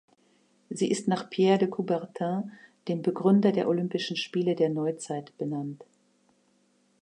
[0.71, 2.51] Sie ist nach Pierre de Coubertin,
[2.87, 5.85] dem Begründer der Olympischen Spiele der Neuzeit, benannt.